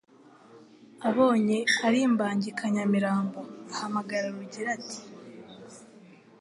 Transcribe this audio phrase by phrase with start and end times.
[1.09, 3.39] Abonye ari imbangikanyamirambo
[3.71, 4.99] ahamagara RugiraAti